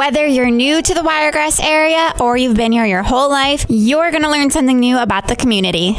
[0.00, 4.10] Whether you're new to the Wiregrass area or you've been here your whole life, you're
[4.10, 5.94] going to learn something new about the community.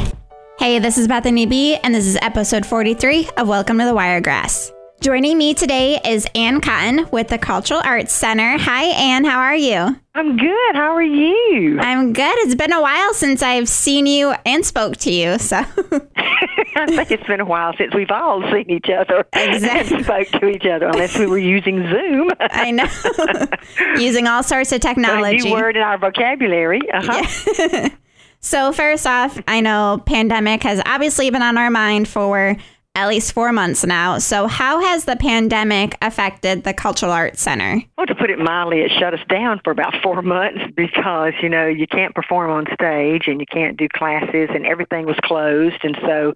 [0.58, 4.72] Hey, this is Bethany B, and this is episode 43 of Welcome to the Wiregrass.
[5.00, 8.58] Joining me today is Ann Cotton with the Cultural Arts Center.
[8.58, 9.24] Hi, Ann.
[9.24, 9.96] How are you?
[10.16, 10.74] I'm good.
[10.74, 11.78] How are you?
[11.78, 12.34] I'm good.
[12.38, 15.38] It's been a while since I've seen you and spoke to you.
[15.38, 15.58] So
[16.76, 19.96] I think it's been a while since we've all seen each other Exactly.
[19.96, 22.30] and spoke to each other, unless we were using Zoom.
[22.40, 22.88] I know
[24.00, 25.48] using all sorts of a technology.
[25.48, 26.80] new word in our vocabulary.
[26.92, 27.88] Uh-huh.
[28.44, 32.56] So first off, I know pandemic has obviously been on our mind for
[32.94, 34.18] at least four months now.
[34.18, 37.82] So how has the pandemic affected the Cultural Arts Center?
[37.96, 41.48] Well, to put it mildly, it shut us down for about four months because, you
[41.48, 45.78] know, you can't perform on stage and you can't do classes and everything was closed.
[45.82, 46.34] And so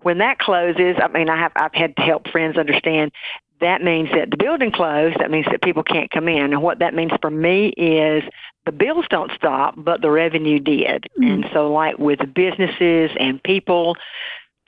[0.00, 3.12] when that closes, I mean, I have, I've had to help friends understand
[3.60, 5.18] that means that the building closed.
[5.18, 6.52] That means that people can't come in.
[6.52, 8.22] And what that means for me is
[8.66, 11.06] the bills don't stop, but the revenue did.
[11.18, 11.24] Mm-hmm.
[11.24, 13.96] And so, like with businesses and people,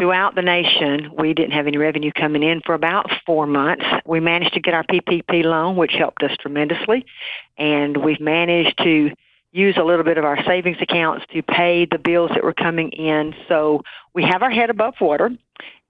[0.01, 3.85] throughout the nation, we didn't have any revenue coming in for about four months.
[4.07, 7.05] We managed to get our PPP loan, which helped us tremendously,
[7.59, 9.11] and we've managed to
[9.53, 12.89] use a little bit of our savings accounts to pay the bills that were coming
[12.93, 13.35] in.
[13.47, 13.83] So
[14.15, 15.31] we have our head above water,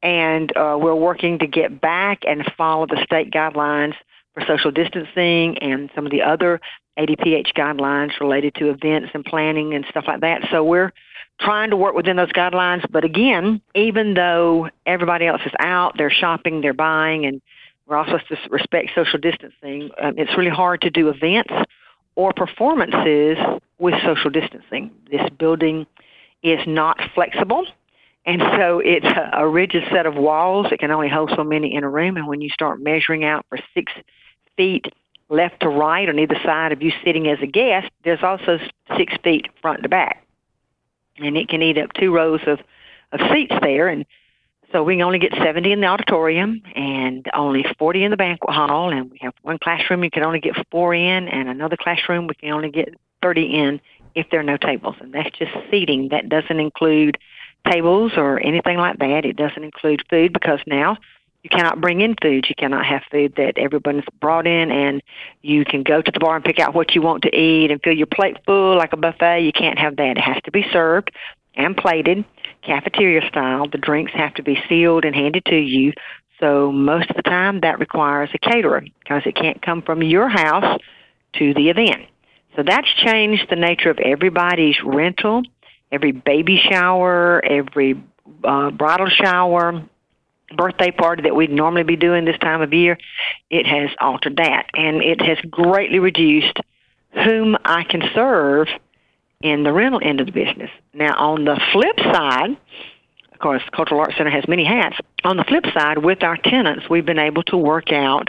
[0.03, 3.95] and uh, we're working to get back and follow the state guidelines
[4.35, 6.61] for social distancing and some of the other
[6.99, 10.47] ADPH guidelines related to events and planning and stuff like that.
[10.51, 10.93] So we're
[11.41, 12.85] trying to work within those guidelines.
[12.91, 17.41] But again, even though everybody else is out, they're shopping, they're buying, and
[17.87, 21.53] we're also supposed to respect social distancing, um, it's really hard to do events
[22.15, 23.39] or performances
[23.79, 24.91] with social distancing.
[25.11, 25.87] This building
[26.43, 27.67] is not flexible.
[28.27, 30.67] And so it's a, a rigid set of walls.
[30.71, 32.17] It can only hold so many in a room.
[32.17, 33.93] And when you start measuring out for six
[34.57, 34.87] feet
[35.29, 38.59] left to right on either side of you sitting as a guest, there's also
[38.97, 40.27] six feet front to back
[41.21, 42.59] and it can eat up two rows of,
[43.13, 43.89] of seats there.
[43.89, 44.05] And
[44.73, 48.55] so we can only get 70 in the auditorium and only 40 in the banquet
[48.55, 48.91] hall.
[48.91, 52.35] And we have one classroom you can only get four in, and another classroom we
[52.35, 53.81] can only get 30 in
[54.15, 54.97] if there are no tables.
[55.01, 56.09] And that's just seating.
[56.09, 57.19] That doesn't include
[57.69, 59.25] tables or anything like that.
[59.25, 60.97] It doesn't include food because now
[61.43, 62.47] you cannot bring in food.
[62.49, 65.03] You cannot have food that everyone's brought in, and
[65.43, 67.81] you can go to the bar and pick out what you want to eat and
[67.83, 69.41] fill your plate full like a buffet.
[69.41, 70.19] You can't have that.
[70.19, 71.11] It has to be served
[71.55, 72.25] and plated,
[72.63, 73.69] cafeteria style.
[73.69, 75.93] The drinks have to be sealed and handed to you.
[76.39, 80.29] So most of the time, that requires a caterer because it can't come from your
[80.29, 80.81] house
[81.35, 82.07] to the event.
[82.57, 85.43] So that's changed the nature of everybody's rental,
[85.93, 88.03] every baby shower, every
[88.45, 89.83] uh, bridal shower,
[90.57, 92.99] birthday party that we'd normally be doing this time of year,
[93.51, 94.67] it has altered that.
[94.75, 96.59] And it has greatly reduced
[97.13, 98.69] whom I can serve
[99.41, 100.71] in the rental end of the business.
[100.93, 102.57] Now, on the flip side,
[103.33, 104.97] of course, Cultural Arts Center has many hats.
[105.25, 108.29] On the flip side, with our tenants, we've been able to work out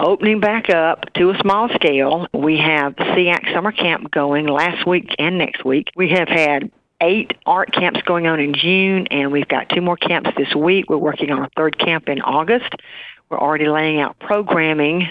[0.00, 2.26] opening back up to a small scale.
[2.32, 5.88] We have SEAC summer camp going last week and next week.
[5.96, 6.70] We have had
[7.00, 10.88] eight art camps going on in June, and we've got two more camps this week.
[10.88, 12.74] We're working on a third camp in August.
[13.28, 15.08] We're already laying out programming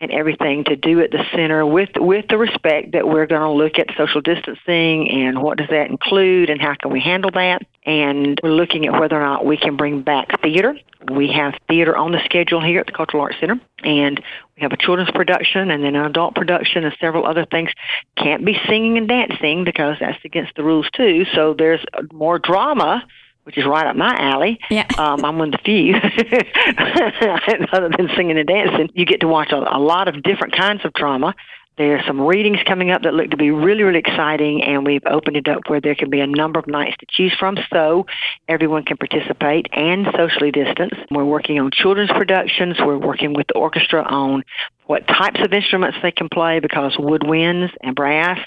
[0.00, 3.50] and everything to do at the center with with the respect that we're going to
[3.50, 7.62] look at social distancing and what does that include and how can we handle that.
[7.84, 10.76] And we're looking at whether or not we can bring back theater.
[11.10, 14.22] We have theater on the schedule here at the cultural arts center and
[14.56, 17.70] we have a children's production and then an adult production and several other things.
[18.16, 21.24] Can't be singing and dancing because that's against the rules too.
[21.34, 23.06] So there's more drama
[23.46, 24.58] which is right up my alley.
[24.70, 24.86] Yeah.
[24.96, 25.94] Um, I'm one of the few,
[27.72, 28.88] other than singing and dancing.
[28.94, 31.34] You get to watch a, a lot of different kinds of drama.
[31.78, 35.36] are some readings coming up that look to be really, really exciting, and we've opened
[35.36, 38.06] it up where there can be a number of nights to choose from so
[38.48, 40.94] everyone can participate and socially distance.
[41.10, 42.78] We're working on children's productions.
[42.80, 44.44] We're working with the orchestra on
[44.86, 48.40] what types of instruments they can play because woodwinds and brass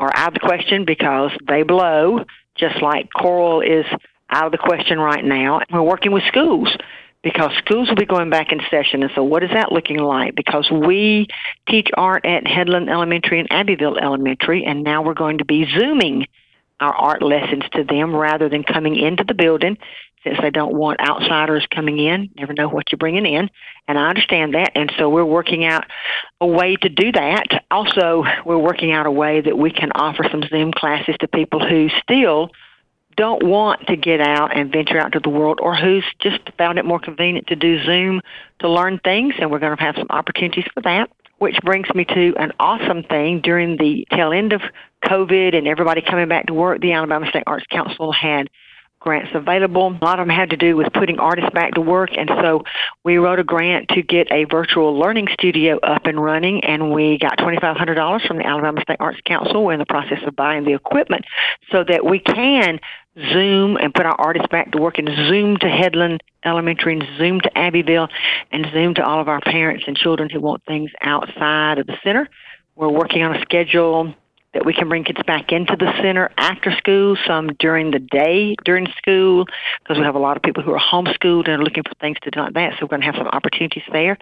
[0.00, 2.24] are out of the question because they blow,
[2.56, 3.86] just like choral is
[4.30, 5.60] out of the question right now.
[5.70, 6.74] We're working with schools
[7.22, 9.02] because schools will be going back in session.
[9.02, 10.34] And so, what is that looking like?
[10.34, 11.26] Because we
[11.68, 16.26] teach art at Headland Elementary and Abbeville Elementary, and now we're going to be Zooming
[16.80, 19.78] our art lessons to them rather than coming into the building
[20.24, 22.30] since they don't want outsiders coming in.
[22.36, 23.50] Never know what you're bringing in.
[23.86, 24.72] And I understand that.
[24.74, 25.84] And so we're working out
[26.40, 27.64] a way to do that.
[27.70, 31.66] Also, we're working out a way that we can offer some Zoom classes to people
[31.66, 32.50] who still
[33.16, 36.78] don't want to get out and venture out to the world or who's just found
[36.78, 38.20] it more convenient to do Zoom
[38.60, 39.34] to learn things.
[39.38, 41.10] And we're going to have some opportunities for that.
[41.38, 44.62] which brings me to an awesome thing during the tail end of
[45.04, 46.80] COVID and everybody coming back to work.
[46.80, 48.48] The Alabama State Arts Council had
[49.04, 49.96] grants available.
[50.00, 52.62] A lot of them had to do with putting artists back to work, and so
[53.04, 57.18] we wrote a grant to get a virtual learning studio up and running, and we
[57.18, 59.62] got $2,500 from the Alabama State Arts Council.
[59.62, 61.26] We're in the process of buying the equipment
[61.70, 62.80] so that we can
[63.30, 67.40] Zoom and put our artists back to work and Zoom to Headland Elementary and Zoom
[67.42, 68.08] to Abbeville
[68.50, 71.96] and Zoom to all of our parents and children who want things outside of the
[72.02, 72.28] center.
[72.74, 74.14] We're working on a schedule
[74.54, 78.54] that we can bring kids back into the center after school, some during the day
[78.64, 79.46] during school,
[79.82, 82.16] because we have a lot of people who are homeschooled and are looking for things
[82.22, 82.72] to do like that.
[82.72, 84.16] So we're going to have some opportunities there.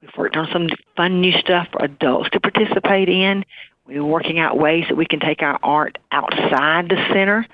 [0.00, 3.44] We've worked on some fun new stuff for adults to participate in.
[3.84, 7.46] We're working out ways that we can take our art outside the center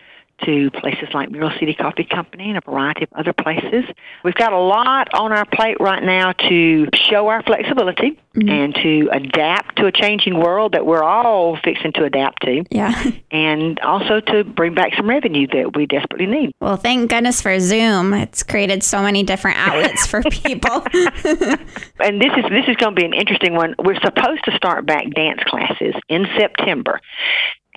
[0.45, 3.85] to places like Mural City Coffee Company and a variety of other places.
[4.25, 8.49] We've got a lot on our plate right now to show our flexibility mm-hmm.
[8.49, 12.65] and to adapt to a changing world that we're all fixing to adapt to.
[12.71, 13.11] Yeah.
[13.31, 16.51] And also to bring back some revenue that we desperately need.
[16.61, 18.15] Well, thank goodness for Zoom.
[18.15, 20.83] It's created so many different outlets for people.
[20.95, 23.75] and this is this is going to be an interesting one.
[23.79, 27.01] We're supposed to start back dance classes in September.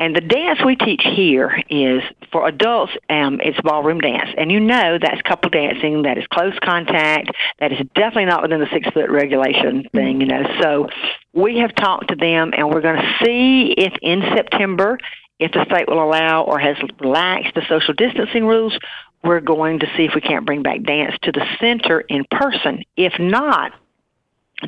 [0.01, 2.01] And the dance we teach here is
[2.31, 2.92] for adults.
[3.07, 6.01] Um, it's ballroom dance, and you know that's couple dancing.
[6.01, 7.30] That is close contact.
[7.59, 10.19] That is definitely not within the six foot regulation thing.
[10.19, 10.89] You know, so
[11.33, 14.98] we have talked to them, and we're going to see if in September,
[15.38, 18.75] if the state will allow or has relaxed the social distancing rules,
[19.24, 22.83] we're going to see if we can't bring back dance to the center in person.
[22.98, 23.71] If not,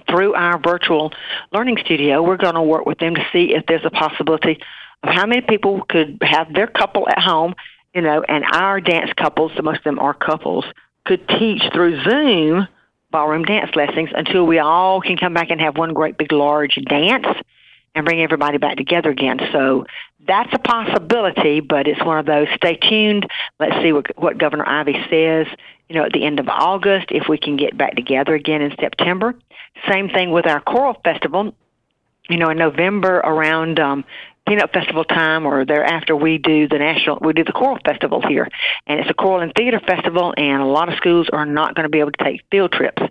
[0.07, 1.11] through our virtual
[1.51, 4.59] learning studio, we're going to work with them to see if there's a possibility
[5.03, 7.55] how many people could have their couple at home,
[7.93, 10.65] you know, and our dance couples, the most of them are couples,
[11.05, 12.67] could teach through Zoom
[13.11, 16.75] ballroom dance lessons until we all can come back and have one great big large
[16.89, 17.27] dance
[17.95, 19.39] and bring everybody back together again.
[19.51, 19.85] So
[20.27, 22.47] that's a possibility, but it's one of those.
[22.55, 23.27] Stay tuned.
[23.59, 25.47] Let's see what, what Governor Ivey says.
[25.89, 28.73] You know, at the end of August, if we can get back together again in
[28.79, 29.35] September.
[29.87, 31.53] Same thing with our choral festival.
[32.29, 34.05] You know, in November around um,
[34.47, 38.47] Peanut Festival time or thereafter we do the national we do the choral festival here.
[38.87, 41.83] And it's a choral and theater festival and a lot of schools are not going
[41.85, 43.01] to be able to take field trips.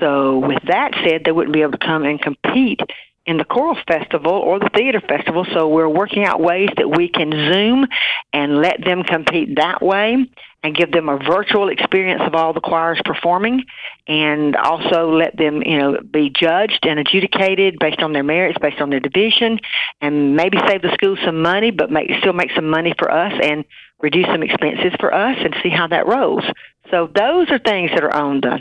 [0.00, 2.80] So with that said they wouldn't be able to come and compete
[3.28, 7.08] in the choral festival or the theater festival so we're working out ways that we
[7.08, 7.86] can zoom
[8.32, 10.26] and let them compete that way
[10.62, 13.64] and give them a virtual experience of all the choirs performing
[14.08, 18.80] and also let them, you know, be judged and adjudicated based on their merits, based
[18.80, 19.60] on their division,
[20.00, 23.32] and maybe save the school some money, but make, still make some money for us
[23.42, 23.64] and
[24.00, 26.44] reduce some expenses for us and see how that rolls.
[26.90, 28.60] So those are things that are on the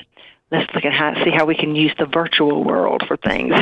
[0.52, 3.54] let's look at how see how we can use the virtual world for things.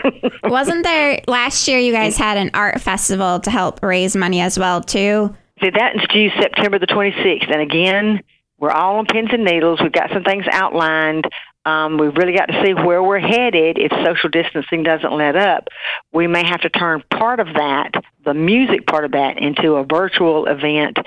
[0.44, 4.58] Wasn't there last year you guys had an art festival to help raise money as
[4.58, 5.34] well too?
[5.62, 7.50] See, that is due September the 26th.
[7.50, 8.20] And again,
[8.58, 9.80] we're all on pins and needles.
[9.80, 11.28] We've got some things outlined.
[11.64, 15.68] Um, we've really got to see where we're headed if social distancing doesn't let up.
[16.12, 17.92] We may have to turn part of that,
[18.24, 20.98] the music part of that, into a virtual event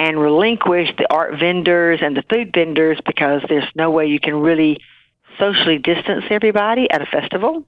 [0.00, 4.34] and relinquish the art vendors and the food vendors because there's no way you can
[4.34, 4.78] really
[5.38, 7.66] socially distance everybody at a festival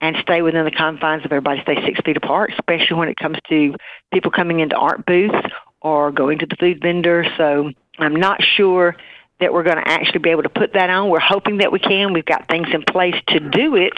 [0.00, 3.36] and stay within the confines of everybody stay six feet apart, especially when it comes
[3.50, 3.74] to
[4.10, 5.46] people coming into art booths
[5.82, 7.26] or going to the food vendor.
[7.36, 8.96] So I'm not sure
[9.38, 11.10] that we're going to actually be able to put that on.
[11.10, 12.14] We're hoping that we can.
[12.14, 13.92] We've got things in place to do it.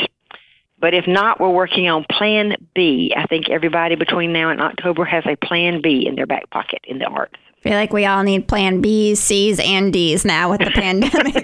[0.81, 3.15] But if not, we're working on Plan B.
[3.17, 6.81] I think everybody between now and October has a Plan B in their back pocket
[6.83, 7.37] in the arts.
[7.61, 11.37] I feel like we all need plan B's, C's, and D's now with the pandemic.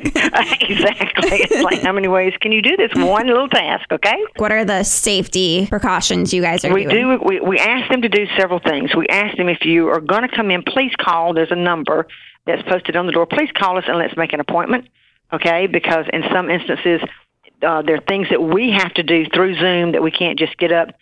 [0.62, 1.42] exactly.
[1.42, 4.16] It's like, how many ways can you do this one little task, okay?
[4.38, 7.18] What are the safety precautions you guys are we doing?
[7.18, 7.20] do.
[7.22, 8.94] We, we ask them to do several things.
[8.96, 11.34] We ask them if you are going to come in, please call.
[11.34, 12.06] There's a number
[12.46, 13.26] that's posted on the door.
[13.26, 14.88] Please call us and let's make an appointment,
[15.34, 15.66] okay?
[15.66, 17.02] Because in some instances,
[17.60, 20.56] uh, there are things that we have to do through Zoom that we can't just
[20.56, 20.94] get up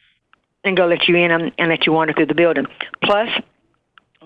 [0.64, 2.66] and go let you in and, and let you wander through the building.
[3.04, 3.28] Plus,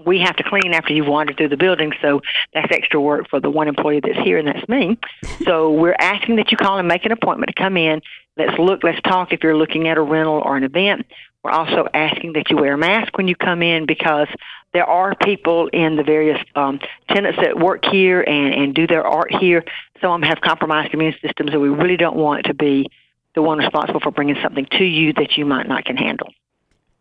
[0.08, 2.22] we have to clean after you've wandered through the building, so
[2.54, 4.98] that's extra work for the one employee that's here, and that's me.
[5.44, 8.02] So we're asking that you call and make an appointment to come in.
[8.36, 11.06] Let's look, let's talk if you're looking at a rental or an event.
[11.42, 14.28] We're also asking that you wear a mask when you come in because
[14.72, 19.06] there are people in the various um, tenants that work here and, and do their
[19.06, 19.64] art here.
[20.02, 22.90] Some of them have compromised immune systems, and we really don't want to be
[23.34, 26.28] the one responsible for bringing something to you that you might not can handle.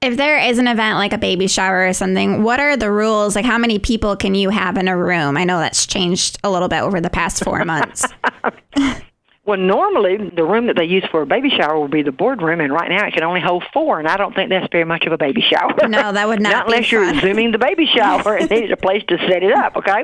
[0.01, 3.35] If there is an event like a baby shower or something, what are the rules?
[3.35, 5.37] Like, how many people can you have in a room?
[5.37, 8.05] I know that's changed a little bit over the past four months.
[9.47, 12.59] Well, normally the room that they use for a baby shower will be the boardroom,
[12.59, 15.05] and right now it can only hold four, and I don't think that's very much
[15.05, 15.73] of a baby shower.
[15.87, 16.49] No, that would not.
[16.49, 16.53] Be.
[16.53, 19.77] Not unless you're zooming the baby shower and needed a place to set it up.
[19.77, 20.03] Okay,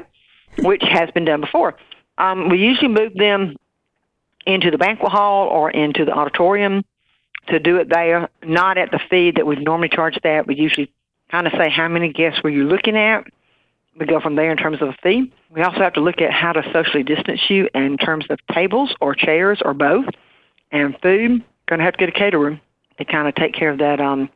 [0.59, 1.75] which has been done before.
[2.17, 3.57] Um, we usually move them
[4.45, 6.85] into the banquet hall or into the auditorium
[7.47, 10.47] to do it there, not at the fee that we normally charge that.
[10.47, 10.91] We usually
[11.31, 13.25] kind of say how many guests were you looking at.
[13.99, 15.31] We go from there in terms of a fee.
[15.51, 18.95] We also have to look at how to socially distance you in terms of tables
[19.01, 20.05] or chairs or both.
[20.71, 22.59] And food, going to have to get a caterer
[22.97, 24.29] to kind of take care of that um,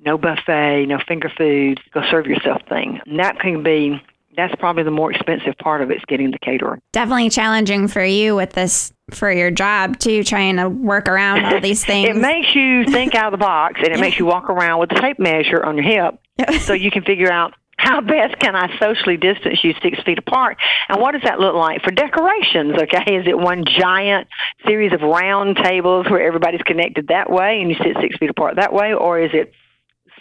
[0.00, 3.00] no buffet, no finger foods, go serve yourself thing.
[3.06, 4.02] And that can be
[4.36, 6.78] that's probably the more expensive part of it is getting the caterer.
[6.92, 11.60] Definitely challenging for you with this for your job too, trying to work around all
[11.60, 12.08] these things.
[12.08, 14.90] it makes you think out of the box and it makes you walk around with
[14.92, 16.18] a tape measure on your hip
[16.60, 20.56] so you can figure out how best can I socially distance you six feet apart?
[20.88, 22.74] And what does that look like for decorations?
[22.74, 24.28] Okay, is it one giant
[24.66, 28.56] series of round tables where everybody's connected that way and you sit six feet apart
[28.56, 29.52] that way, or is it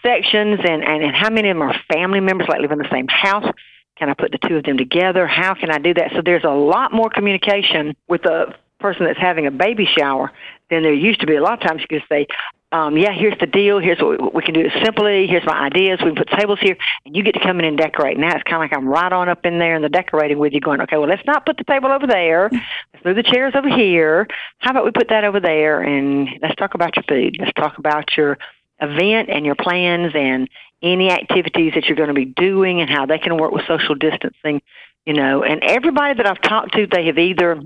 [0.03, 2.89] sections and, and, and how many of them are family members like live in the
[2.91, 3.49] same house?
[3.97, 5.25] Can I put the two of them together?
[5.25, 6.11] How can I do that?
[6.13, 10.31] So there's a lot more communication with the person that's having a baby shower
[10.69, 11.35] than there used to be.
[11.35, 12.27] A lot of times you can say,
[12.71, 13.79] um, yeah, here's the deal.
[13.79, 15.27] Here's what we, we can do it simply.
[15.27, 15.99] Here's my ideas.
[16.03, 18.17] We can put tables here, and you get to come in and decorate.
[18.17, 20.51] Now it's kind of like I'm right on up in there in the decorating with
[20.51, 22.49] you, going, okay, well, let's not put the table over there.
[22.51, 24.27] Let's move the chairs over here.
[24.57, 27.37] How about we put that over there, and let's talk about your food.
[27.39, 28.37] Let's talk about your
[28.81, 30.49] event and your plans and
[30.81, 33.95] any activities that you're going to be doing and how they can work with social
[33.95, 34.61] distancing,
[35.05, 35.43] you know.
[35.43, 37.61] And everybody that I've talked to, they have either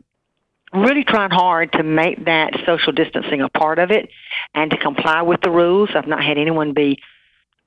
[0.74, 4.10] really tried hard to make that social distancing a part of it
[4.54, 5.90] and to comply with the rules.
[5.96, 7.00] I've not had anyone be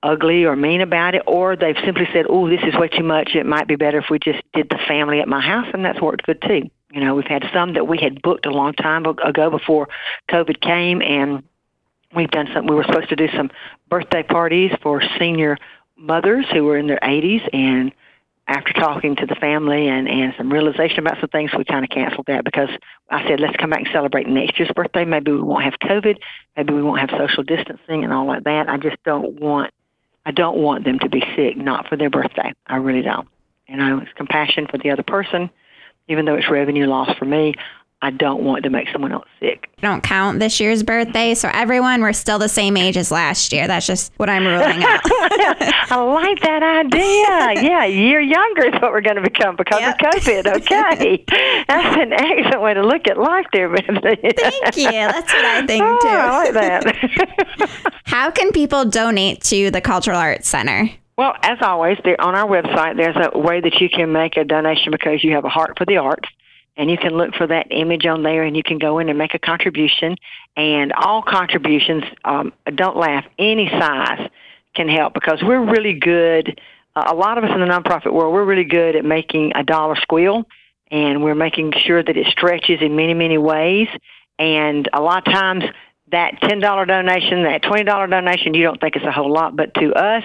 [0.03, 3.35] ugly or mean about it, or they've simply said, "Oh, this is way too much.
[3.35, 6.01] It might be better if we just did the family at my house," and that's
[6.01, 6.71] worked good too.
[6.93, 9.89] You know, we've had some that we had booked a long time ago before
[10.29, 11.43] COVID came, and
[12.15, 12.67] we've done some.
[12.67, 13.51] We were supposed to do some
[13.89, 15.57] birthday parties for senior
[15.97, 17.93] mothers who were in their 80s, and
[18.49, 21.91] after talking to the family and, and some realization about some things, we kind of
[21.91, 22.69] canceled that because
[23.09, 25.05] I said, let's come back and celebrate next year's birthday.
[25.05, 26.19] Maybe we won't have COVID.
[26.57, 28.69] Maybe we won't have social distancing and all like that.
[28.69, 29.73] I just don't want,
[30.27, 32.53] I don't want them to be sick, not for their birthday.
[32.67, 33.29] I really don't.
[33.69, 35.49] You know, it's compassion for the other person,
[36.09, 37.55] even though it's revenue loss for me.
[38.05, 39.71] I don't want to make someone else sick.
[39.81, 43.69] Don't count this year's birthday, so everyone we're still the same age as last year.
[43.69, 45.01] That's just what I'm ruling out.
[45.05, 47.63] I like that idea.
[47.63, 49.95] Yeah, a year younger is what we're going to become because yep.
[50.03, 50.57] of COVID.
[50.57, 51.25] Okay,
[51.69, 54.17] that's an excellent way to look at life, there, Bethany.
[54.37, 54.91] Thank you.
[54.91, 56.09] That's what I think oh, too.
[56.09, 57.93] I like that.
[58.05, 60.91] How can people donate to the Cultural Arts Center?
[61.17, 64.91] Well, as always, on our website, there's a way that you can make a donation
[64.91, 66.29] because you have a heart for the arts
[66.77, 69.19] and you can look for that image on there and you can go in and
[69.19, 70.17] make a contribution.
[70.57, 74.29] And all contributions um, don't laugh any size
[74.75, 76.59] can help because we're really good
[76.95, 79.65] uh, a lot of us in the nonprofit world we're really good at making a
[79.65, 80.45] dollar squeal.
[80.91, 83.89] And we're making sure that it stretches in many many ways.
[84.39, 85.65] And a lot of times
[86.11, 89.95] that $10 donation, that $20 donation, you don't think it's a whole lot, but to
[89.95, 90.25] us,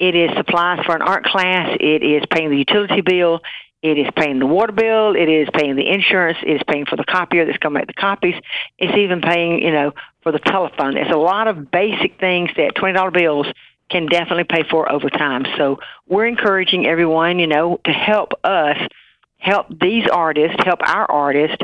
[0.00, 3.40] it is supplies for an art class, it is paying the utility bill,
[3.82, 5.14] it is paying the water bill.
[5.14, 6.38] It is paying the insurance.
[6.42, 8.34] It is paying for the copier that's going to make the copies.
[8.76, 9.92] It's even paying, you know,
[10.22, 10.96] for the telephone.
[10.96, 13.46] It's a lot of basic things that $20 bills
[13.88, 15.46] can definitely pay for over time.
[15.56, 18.76] So we're encouraging everyone, you know, to help us,
[19.38, 21.62] help these artists, help our artists,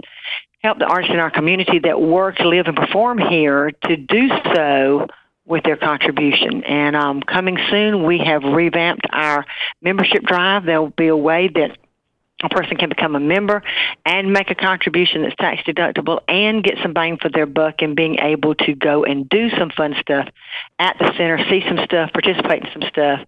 [0.62, 5.08] help the artists in our community that work, live, and perform here to do so
[5.46, 6.64] with their contribution.
[6.64, 9.44] And um, coming soon, we have revamped our
[9.82, 10.64] membership drive.
[10.64, 11.76] There will be a way that
[12.44, 13.62] a person can become a member
[14.04, 17.96] and make a contribution that's tax deductible and get some bang for their buck and
[17.96, 20.28] being able to go and do some fun stuff
[20.78, 23.20] at the center, see some stuff, participate in some stuff,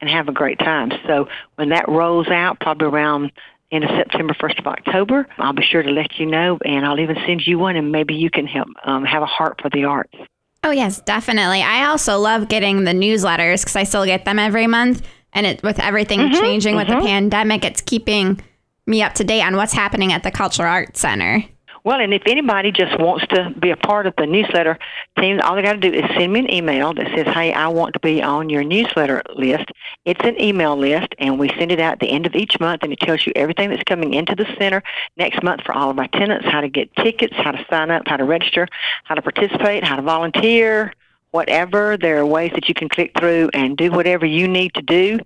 [0.00, 0.92] and have a great time.
[1.06, 3.32] So when that rolls out, probably around
[3.70, 7.00] end of September, 1st of October, I'll be sure to let you know, and I'll
[7.00, 9.84] even send you one, and maybe you can help um, have a heart for the
[9.84, 10.14] arts.
[10.62, 11.60] Oh, yes, definitely.
[11.60, 15.06] I also love getting the newsletters because I still get them every month.
[15.34, 16.78] And it, with everything mm-hmm, changing mm-hmm.
[16.78, 17.06] with the mm-hmm.
[17.06, 18.40] pandemic, it's keeping–
[18.86, 21.44] me up to date on what's happening at the Cultural Arts Center.
[21.84, 24.78] Well, and if anybody just wants to be a part of the newsletter
[25.18, 27.68] team, all they got to do is send me an email that says, "Hey, I
[27.68, 29.66] want to be on your newsletter list."
[30.06, 32.82] It's an email list, and we send it out at the end of each month,
[32.84, 34.82] and it tells you everything that's coming into the center
[35.18, 38.04] next month for all of our tenants, how to get tickets, how to sign up,
[38.06, 38.66] how to register,
[39.02, 40.90] how to participate, how to volunteer,
[41.32, 41.98] whatever.
[41.98, 45.18] There are ways that you can click through and do whatever you need to do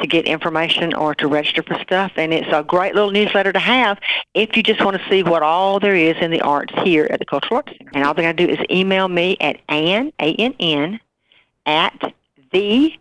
[0.00, 2.12] to get information or to register for stuff.
[2.16, 3.98] And it's a great little newsletter to have
[4.34, 7.18] if you just want to see what all there is in the arts here at
[7.18, 7.90] the Cultural Arts Center.
[7.94, 11.00] And all they got to do is email me at Ann, A-N-N,
[11.66, 12.14] at
[12.52, 12.94] the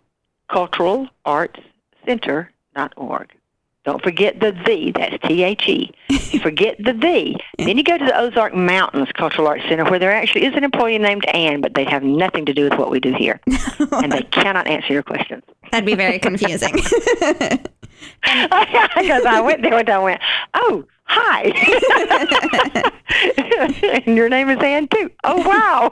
[0.48, 1.60] Cultural Arts
[2.05, 3.31] Center.org.
[3.83, 5.91] Don't forget the the, that's T-H-E.
[6.10, 9.98] You forget the the, then you go to the Ozark Mountains Cultural Arts Center where
[9.98, 12.91] there actually is an employee named Ann, but they have nothing to do with what
[12.91, 13.39] we do here.
[13.91, 15.43] and they cannot answer your questions.
[15.72, 16.75] That'd be very confusing.
[18.22, 20.22] Because I went there and I went,
[20.54, 21.44] oh, hi.
[24.06, 25.10] and your name is Ann too.
[25.24, 25.92] Oh, wow.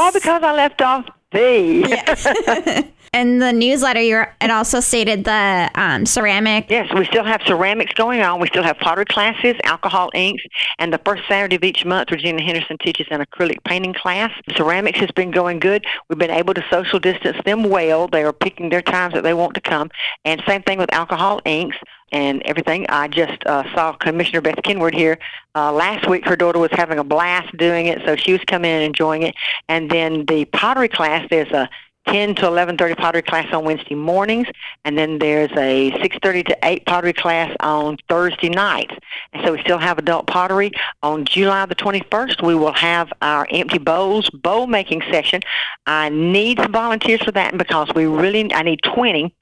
[0.00, 2.86] All because I left off the.
[3.16, 6.66] In the newsletter, you it also stated the um, ceramic.
[6.68, 8.40] Yes, we still have ceramics going on.
[8.40, 10.42] We still have pottery classes, alcohol inks,
[10.78, 14.30] and the first Saturday of each month, Regina Henderson teaches an acrylic painting class.
[14.54, 15.86] Ceramics has been going good.
[16.10, 18.06] We've been able to social distance them well.
[18.06, 19.90] They are picking their times that they want to come.
[20.26, 21.78] And same thing with alcohol inks
[22.12, 22.84] and everything.
[22.90, 25.18] I just uh, saw Commissioner Beth Kenward here
[25.54, 26.26] uh, last week.
[26.26, 29.22] Her daughter was having a blast doing it, so she was coming in and enjoying
[29.22, 29.34] it.
[29.70, 31.68] And then the pottery class, there's a
[32.06, 34.46] 10 to 11.30 pottery class on Wednesday mornings,
[34.84, 38.94] and then there's a 6.30 to 8 pottery class on Thursday nights.
[39.32, 40.72] And so we still have adult pottery.
[41.02, 45.42] On July the 21st, we will have our empty bowls bowl making session.
[45.86, 49.34] I need some volunteers for that because we really, I need 20.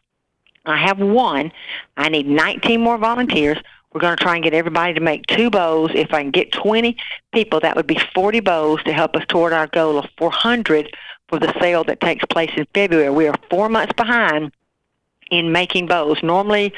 [0.67, 1.53] I have one.
[1.97, 3.59] I need 19 more volunteers.
[3.93, 5.93] We're going to try and get everybody to make two bowls.
[5.95, 6.97] If I can get 20
[7.33, 10.93] people, that would be 40 bowls to help us toward our goal of 400
[11.29, 13.11] for the sale that takes place in February.
[13.11, 14.53] We are four months behind
[15.31, 16.23] in making bows.
[16.23, 16.73] Normally,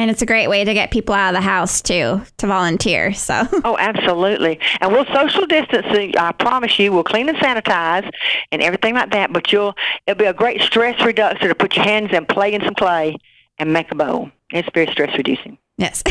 [0.00, 3.12] And it's a great way to get people out of the house too to volunteer.
[3.12, 4.58] So Oh, absolutely.
[4.80, 5.86] And we'll social distance.
[6.18, 8.10] I promise you, we'll clean and sanitize
[8.50, 9.30] and everything like that.
[9.30, 12.64] But you'll it'll be a great stress reducer to put your hands in, play in
[12.64, 13.18] some clay,
[13.58, 14.30] and make a bowl.
[14.52, 15.58] It's very stress reducing.
[15.76, 16.02] Yes.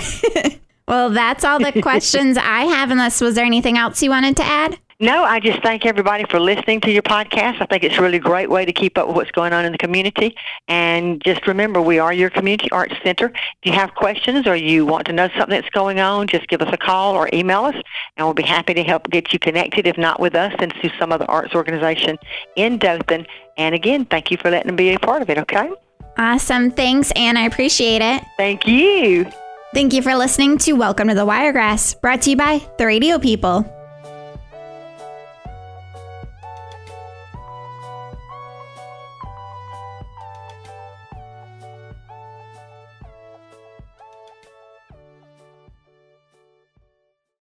[0.87, 2.91] well, that's all the questions I have.
[2.91, 4.77] Unless was there anything else you wanted to add?
[5.01, 7.61] No, I just thank everybody for listening to your podcast.
[7.61, 9.71] I think it's a really great way to keep up with what's going on in
[9.71, 10.35] the community.
[10.67, 13.27] And just remember, we are your community arts center.
[13.27, 16.61] If you have questions or you want to know something that's going on, just give
[16.61, 17.75] us a call or email us,
[18.17, 20.91] and we'll be happy to help get you connected, if not with us, then to
[20.99, 22.17] some other arts organization
[22.57, 23.25] in Dothan.
[23.55, 25.71] And again, thank you for letting me be a part of it, okay?
[26.17, 26.71] Awesome.
[26.71, 27.37] Thanks, Ann.
[27.37, 28.21] I appreciate it.
[28.35, 29.31] Thank you.
[29.73, 33.17] Thank you for listening to Welcome to the Wiregrass, brought to you by the Radio
[33.17, 33.78] People.